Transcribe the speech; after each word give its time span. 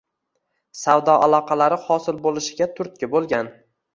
Savdo 0.83 1.17
aloqalari 1.25 1.77
hosil 1.83 2.17
boʻlishiga 2.25 2.69
turtki 2.79 3.13
bo’lgan. 3.15 3.53